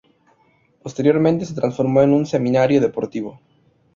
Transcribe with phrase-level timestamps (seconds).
[0.81, 3.39] Posteriormente se transformó en un semanario deportivo.